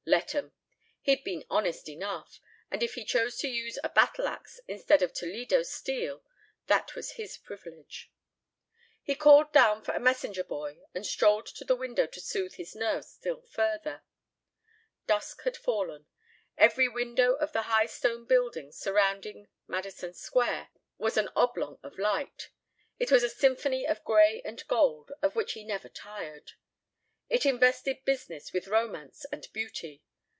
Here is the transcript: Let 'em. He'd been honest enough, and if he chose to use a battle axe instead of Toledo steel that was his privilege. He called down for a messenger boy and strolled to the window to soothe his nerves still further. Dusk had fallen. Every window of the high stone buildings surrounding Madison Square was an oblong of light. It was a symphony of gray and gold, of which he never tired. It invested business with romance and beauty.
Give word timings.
Let 0.03 0.33
'em. 0.33 0.51
He'd 1.01 1.23
been 1.23 1.45
honest 1.47 1.87
enough, 1.87 2.41
and 2.71 2.81
if 2.81 2.95
he 2.95 3.05
chose 3.05 3.37
to 3.37 3.47
use 3.47 3.77
a 3.83 3.89
battle 3.89 4.27
axe 4.27 4.59
instead 4.67 5.03
of 5.03 5.13
Toledo 5.13 5.61
steel 5.61 6.23
that 6.65 6.95
was 6.95 7.13
his 7.13 7.37
privilege. 7.37 8.11
He 9.03 9.13
called 9.13 9.53
down 9.53 9.83
for 9.83 9.93
a 9.93 9.99
messenger 9.99 10.43
boy 10.43 10.79
and 10.95 11.05
strolled 11.05 11.45
to 11.45 11.63
the 11.63 11.75
window 11.75 12.07
to 12.07 12.19
soothe 12.19 12.55
his 12.55 12.75
nerves 12.75 13.09
still 13.09 13.43
further. 13.43 14.01
Dusk 15.05 15.43
had 15.43 15.55
fallen. 15.55 16.07
Every 16.57 16.87
window 16.89 17.33
of 17.35 17.53
the 17.53 17.63
high 17.69 17.85
stone 17.85 18.25
buildings 18.25 18.79
surrounding 18.79 19.49
Madison 19.67 20.15
Square 20.15 20.71
was 20.97 21.15
an 21.15 21.29
oblong 21.35 21.77
of 21.83 21.99
light. 21.99 22.49
It 22.97 23.11
was 23.11 23.21
a 23.21 23.29
symphony 23.29 23.85
of 23.87 24.03
gray 24.03 24.41
and 24.43 24.65
gold, 24.67 25.11
of 25.21 25.35
which 25.35 25.53
he 25.53 25.63
never 25.63 25.87
tired. 25.87 26.53
It 27.29 27.45
invested 27.45 28.03
business 28.03 28.51
with 28.51 28.67
romance 28.67 29.25
and 29.31 29.47
beauty. 29.53 30.03